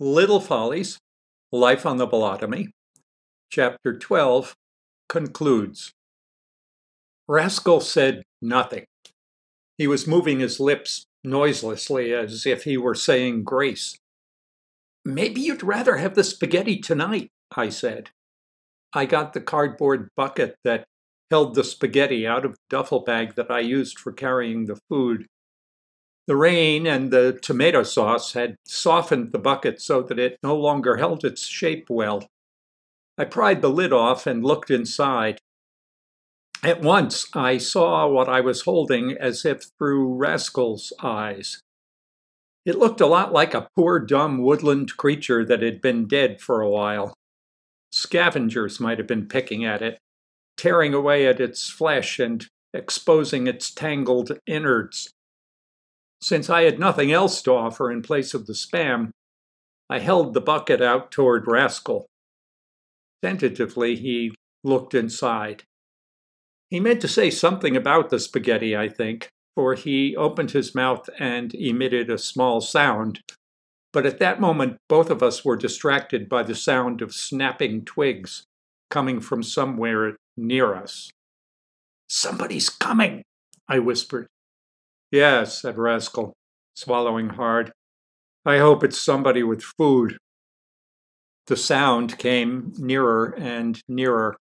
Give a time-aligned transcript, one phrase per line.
[0.00, 0.98] Little Follies,
[1.52, 2.70] Life on the Bolotomy,
[3.48, 4.56] Chapter 12
[5.08, 5.92] concludes.
[7.30, 8.86] Raskol said nothing.
[9.78, 13.96] He was moving his lips noiselessly as if he were saying grace.
[15.04, 18.10] Maybe you'd rather have the spaghetti tonight, I said.
[18.92, 20.86] I got the cardboard bucket that
[21.30, 25.26] held the spaghetti out of the duffel bag that I used for carrying the food.
[26.26, 30.96] The rain and the tomato sauce had softened the bucket so that it no longer
[30.96, 32.26] held its shape well.
[33.18, 35.38] I pried the lid off and looked inside.
[36.62, 41.60] At once I saw what I was holding as if through Raskol's eyes.
[42.64, 46.62] It looked a lot like a poor dumb woodland creature that had been dead for
[46.62, 47.12] a while.
[47.92, 49.98] Scavengers might have been picking at it,
[50.56, 55.10] tearing away at its flesh and exposing its tangled innards.
[56.24, 59.10] Since I had nothing else to offer in place of the spam,
[59.90, 62.06] I held the bucket out toward Raskol.
[63.22, 65.64] Tentatively, he looked inside.
[66.70, 71.10] He meant to say something about the spaghetti, I think, for he opened his mouth
[71.18, 73.20] and emitted a small sound.
[73.92, 78.44] But at that moment, both of us were distracted by the sound of snapping twigs
[78.88, 81.10] coming from somewhere near us.
[82.08, 83.24] Somebody's coming,
[83.68, 84.26] I whispered.
[85.14, 86.32] Yes, said Raskol,
[86.74, 87.70] swallowing hard.
[88.44, 90.18] I hope it's somebody with food.
[91.46, 94.36] The sound came nearer and nearer.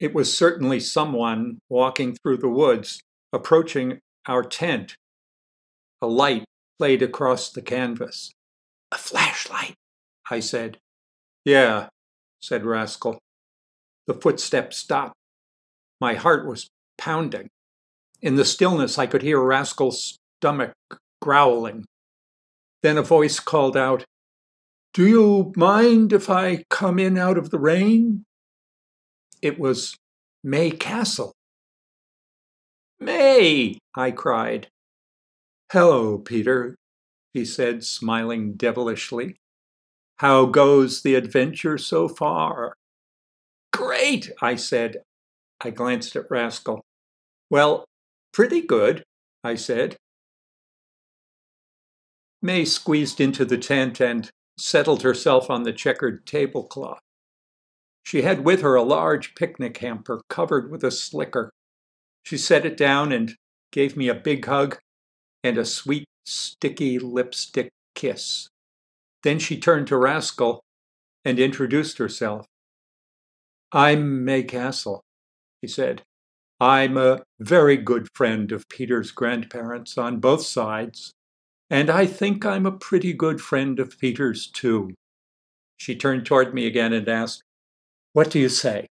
[0.00, 3.00] It was certainly someone walking through the woods,
[3.32, 4.96] approaching our tent.
[6.02, 6.44] A light
[6.80, 8.32] played across the canvas.
[8.90, 9.76] A flashlight,
[10.28, 10.78] I said.
[11.44, 11.86] Yeah,
[12.40, 13.18] said Raskol.
[14.08, 15.14] The footsteps stopped.
[16.00, 17.48] My heart was pounding.
[18.20, 20.72] In the stillness, I could hear Raskol's stomach
[21.22, 21.84] growling.
[22.82, 24.04] Then a voice called out,
[24.92, 28.24] Do you mind if I come in out of the rain?
[29.40, 29.96] It was
[30.42, 31.32] May Castle.
[32.98, 34.68] May, I cried.
[35.70, 36.74] Hello, Peter,
[37.32, 39.36] he said, smiling devilishly.
[40.18, 42.74] How goes the adventure so far?
[43.72, 45.02] Great, I said.
[45.60, 46.80] I glanced at Raskol.
[47.50, 47.84] Well,
[48.32, 49.04] Pretty good,
[49.42, 49.96] I said.
[52.40, 57.00] May squeezed into the tent and settled herself on the checkered tablecloth.
[58.04, 61.50] She had with her a large picnic hamper covered with a slicker.
[62.22, 63.34] She set it down and
[63.72, 64.78] gave me a big hug
[65.42, 68.48] and a sweet, sticky lipstick kiss.
[69.22, 70.60] Then she turned to Raskol
[71.24, 72.46] and introduced herself.
[73.72, 75.02] I'm May Castle,
[75.60, 76.02] he said.
[76.60, 81.12] I'm a very good friend of Peter's grandparents on both sides,
[81.70, 84.94] and I think I'm a pretty good friend of Peter's too.
[85.76, 87.42] She turned toward me again and asked,
[88.12, 88.88] What do you say?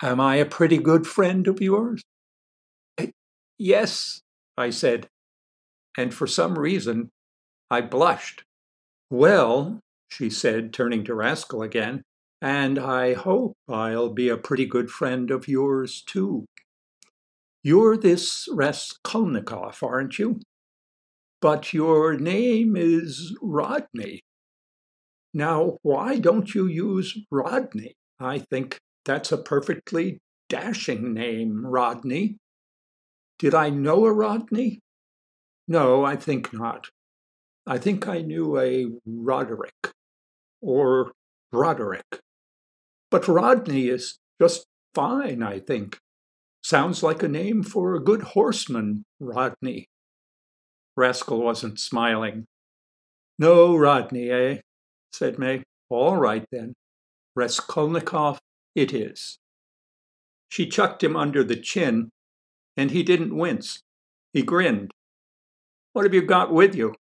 [0.00, 2.02] Am I a pretty good friend of yours?
[2.98, 3.08] Eh,
[3.58, 4.20] yes,
[4.56, 5.08] I said,
[5.96, 7.10] and for some reason
[7.68, 8.44] I blushed.
[9.10, 12.02] Well, she said, turning to Raskol again,
[12.40, 16.46] and I hope I'll be a pretty good friend of yours too.
[17.62, 20.40] You're this Raskolnikov, aren't you?
[21.40, 24.20] But your name is Rodney.
[25.34, 27.94] Now, why don't you use Rodney?
[28.18, 30.18] I think that's a perfectly
[30.48, 32.36] dashing name, Rodney.
[33.38, 34.80] Did I know a Rodney?
[35.68, 36.88] No, I think not.
[37.66, 39.92] I think I knew a Roderick
[40.60, 41.12] or
[41.52, 42.20] Roderick.
[43.10, 45.98] But Rodney is just fine, I think.
[46.62, 49.88] Sounds like a name for a good horseman, Rodney.
[50.98, 52.46] Raskol wasn't smiling.
[53.38, 54.58] No, Rodney, eh?
[55.12, 55.62] said May.
[55.88, 56.74] All right then.
[57.34, 58.38] Raskolnikov
[58.74, 59.38] it is.
[60.48, 62.10] She chucked him under the chin,
[62.76, 63.80] and he didn't wince.
[64.32, 64.90] He grinned.
[65.92, 66.94] What have you got with you?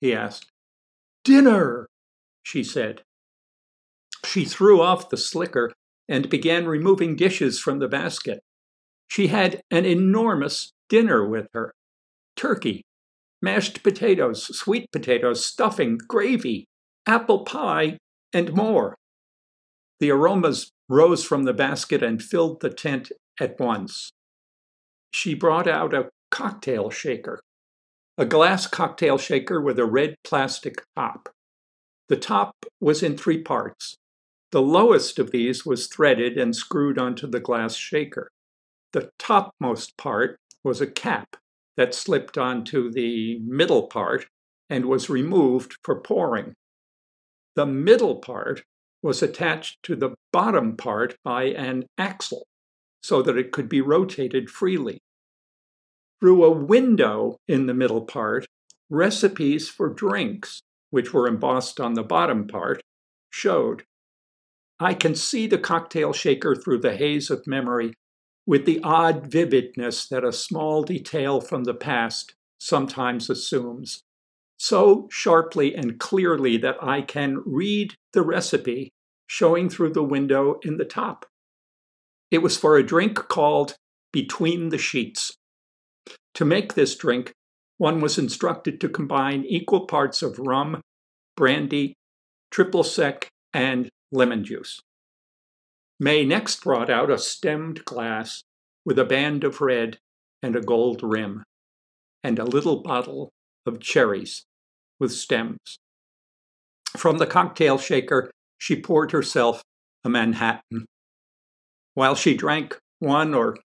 [0.00, 0.50] he asked.
[1.24, 1.86] Dinner,
[2.42, 3.02] she said.
[4.24, 5.72] She threw off the slicker
[6.08, 8.40] and began removing dishes from the basket.
[9.08, 11.72] She had an enormous dinner with her
[12.36, 12.82] turkey,
[13.40, 16.66] mashed potatoes, sweet potatoes, stuffing, gravy,
[17.06, 17.98] apple pie,
[18.32, 18.96] and more.
[20.00, 24.10] The aromas rose from the basket and filled the tent at once.
[25.10, 27.40] She brought out a cocktail shaker,
[28.16, 31.28] a glass cocktail shaker with a red plastic top.
[32.08, 33.96] The top was in three parts.
[34.52, 38.28] The lowest of these was threaded and screwed onto the glass shaker.
[38.92, 41.36] The topmost part was a cap
[41.78, 44.26] that slipped onto the middle part
[44.68, 46.52] and was removed for pouring.
[47.56, 48.62] The middle part
[49.02, 52.46] was attached to the bottom part by an axle
[53.02, 55.00] so that it could be rotated freely.
[56.20, 58.46] Through a window in the middle part,
[58.90, 60.60] recipes for drinks,
[60.90, 62.82] which were embossed on the bottom part,
[63.30, 63.82] showed.
[64.82, 67.94] I can see the cocktail shaker through the haze of memory
[68.46, 74.02] with the odd vividness that a small detail from the past sometimes assumes,
[74.56, 78.90] so sharply and clearly that I can read the recipe
[79.28, 81.26] showing through the window in the top.
[82.30, 83.76] It was for a drink called
[84.12, 85.32] Between the Sheets.
[86.34, 87.32] To make this drink,
[87.78, 90.80] one was instructed to combine equal parts of rum,
[91.36, 91.94] brandy,
[92.50, 94.80] triple sec, and lemon juice.
[95.98, 98.42] May next brought out a stemmed glass
[98.84, 99.98] with a band of red
[100.42, 101.44] and a gold rim,
[102.22, 103.30] and a little bottle
[103.64, 104.44] of cherries
[104.98, 105.78] with stems.
[106.96, 109.62] From the cocktail shaker, she poured herself
[110.04, 110.86] a Manhattan.
[111.94, 113.56] While she drank one or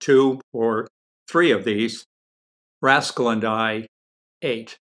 [0.00, 0.88] two or
[1.28, 2.04] three of these,
[2.82, 3.86] Raskol and I
[4.42, 4.78] ate.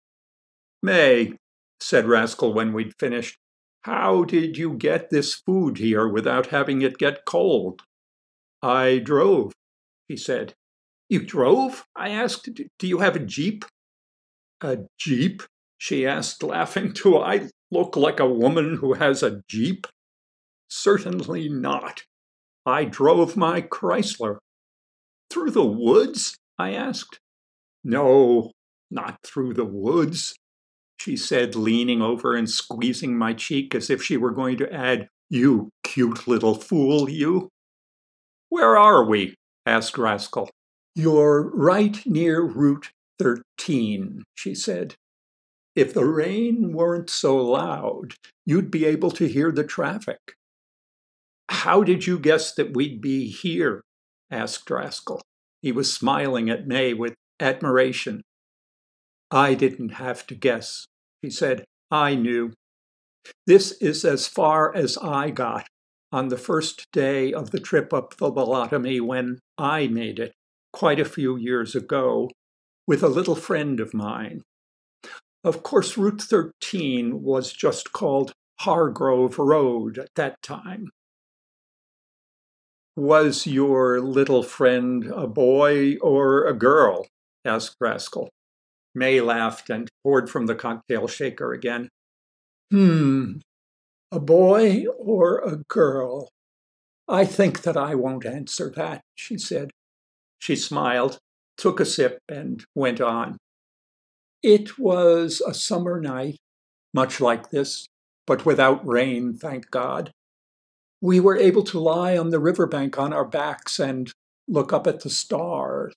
[0.83, 1.35] May,
[1.81, 3.37] said Raskol when we'd finished,
[3.83, 7.83] how did you get this food here without having it get cold?
[8.63, 9.53] I drove,
[10.09, 10.55] he said.
[11.09, 11.87] You drove?
[11.97, 12.49] I asked.
[12.53, 13.65] Do you have a Jeep?
[14.61, 15.43] A Jeep?
[15.79, 16.93] She asked, laughing.
[16.93, 19.87] Do I look like a woman who has a Jeep?
[20.69, 22.03] Certainly not.
[22.67, 24.39] I drove my Chrysler.
[25.31, 26.37] Through the woods?
[26.59, 27.21] I asked.
[27.85, 28.51] No,
[28.91, 30.35] not through the woods,
[31.01, 35.09] she said, leaning over and squeezing my cheek as if she were going to add,
[35.31, 37.49] You cute little fool, you.
[38.49, 39.35] Where are we?
[39.65, 40.49] asked Raskol.
[40.95, 44.95] You're right near Route 13, she said.
[45.77, 48.15] If the rain weren't so loud,
[48.45, 50.35] you'd be able to hear the traffic.
[51.49, 53.83] How did you guess that we'd be here?
[54.31, 55.21] asked Raskol.
[55.63, 58.23] He was smiling at May with admiration.
[59.31, 60.87] I didn't have to guess,
[61.23, 61.65] he said.
[61.91, 62.53] I knew.
[63.47, 65.67] This is as far as I got
[66.13, 70.33] on the first day of the trip up the Bolotomy when I made it,
[70.73, 72.31] quite a few years ago,
[72.87, 74.43] with a little friend of mine.
[75.45, 80.91] Of course, Route 13 was just called Hargrove Road at that time.
[82.97, 87.07] Was your little friend a boy or a girl?
[87.45, 88.29] asked Raskol.
[88.99, 91.89] May laughed and poured from the cocktail shaker again.
[92.71, 93.39] Hmm,
[94.13, 96.29] a boy or a girl?
[97.09, 99.71] I think that I won't answer that, she said.
[100.39, 101.19] She smiled,
[101.57, 103.39] took a sip, and went on.
[104.43, 106.37] It was a summer night,
[106.93, 107.87] much like this,
[108.27, 110.11] but without rain, thank God.
[111.01, 114.13] We were able to lie on the riverbank on our backs and
[114.47, 115.95] look up at the stars.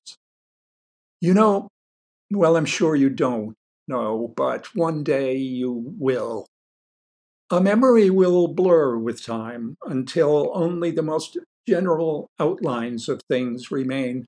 [1.19, 1.67] You know,
[2.31, 3.55] well, I'm sure you don't
[3.87, 6.47] know, but one day you will.
[7.49, 11.37] A memory will blur with time until only the most
[11.67, 14.25] general outlines of things remain,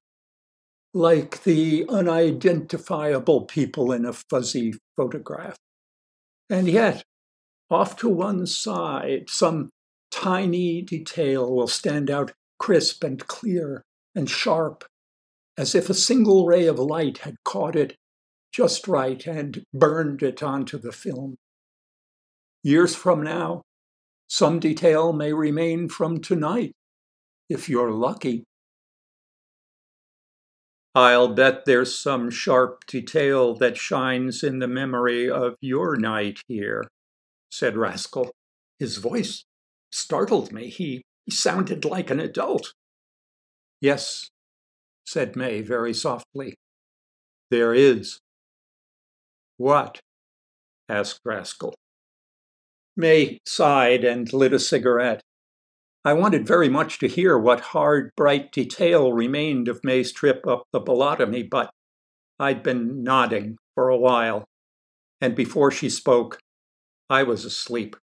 [0.93, 5.55] like the unidentifiable people in a fuzzy photograph.
[6.49, 7.03] And yet,
[7.69, 9.69] off to one side, some
[10.11, 13.81] tiny detail will stand out crisp and clear
[14.13, 14.83] and sharp
[15.57, 17.95] as if a single ray of light had caught it
[18.51, 21.35] just right and burned it onto the film.
[22.63, 23.61] Years from now,
[24.27, 26.71] some detail may remain from tonight,
[27.49, 28.43] if you're lucky.
[30.95, 36.87] I'll bet there's some sharp detail that shines in the memory of your night here,
[37.49, 38.29] said Raskol.
[38.79, 39.43] His voice
[39.91, 40.69] startled me.
[40.69, 42.73] He, sounded like an adult.
[43.79, 44.29] Yes,
[45.05, 46.55] said May very softly.
[47.51, 48.19] There is.
[49.57, 49.99] What?
[50.89, 51.73] asked Raskol.
[52.95, 55.21] May sighed and lit a cigarette.
[56.05, 60.63] I wanted very much to hear what hard, bright detail remained of May's trip up
[60.71, 61.71] the Bolotomy, but
[62.39, 64.45] I'd been nodding for a while,
[65.21, 66.39] and before she spoke,
[67.09, 67.95] I was asleep.